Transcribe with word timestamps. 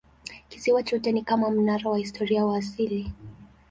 Kisiwa 0.49 0.83
chote 0.83 1.11
ni 1.11 1.21
kama 1.21 1.49
mnara 1.49 1.89
wa 1.91 1.95
kihistoria 1.97 2.45
wa 2.45 2.57
asili. 2.57 3.13